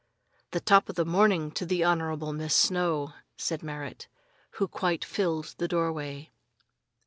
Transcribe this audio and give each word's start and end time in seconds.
"The 0.49 0.59
top 0.59 0.89
of 0.89 0.95
the 0.95 1.05
morning 1.05 1.51
to 1.51 1.63
the 1.63 1.83
honorable 1.83 2.33
Miss 2.33 2.55
Snow," 2.55 3.13
said 3.37 3.61
Merrit, 3.61 4.07
who 4.53 4.67
quite 4.67 5.05
filled 5.05 5.53
the 5.59 5.67
doorway. 5.67 6.31